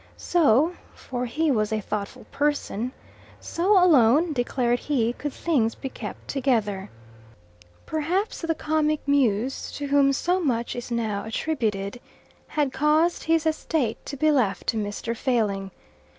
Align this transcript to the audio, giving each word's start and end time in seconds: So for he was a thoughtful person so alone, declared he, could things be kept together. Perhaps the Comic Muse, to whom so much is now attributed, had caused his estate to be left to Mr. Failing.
So 0.17 0.73
for 0.95 1.27
he 1.27 1.51
was 1.51 1.71
a 1.71 1.79
thoughtful 1.79 2.25
person 2.31 2.91
so 3.39 3.77
alone, 3.77 4.33
declared 4.33 4.79
he, 4.79 5.13
could 5.13 5.31
things 5.31 5.75
be 5.75 5.89
kept 5.89 6.27
together. 6.27 6.89
Perhaps 7.85 8.41
the 8.41 8.55
Comic 8.55 9.07
Muse, 9.07 9.71
to 9.73 9.85
whom 9.85 10.11
so 10.11 10.39
much 10.39 10.75
is 10.75 10.89
now 10.89 11.23
attributed, 11.23 11.99
had 12.47 12.73
caused 12.73 13.25
his 13.25 13.45
estate 13.45 14.03
to 14.07 14.17
be 14.17 14.31
left 14.31 14.65
to 14.69 14.77
Mr. 14.77 15.15
Failing. 15.15 15.69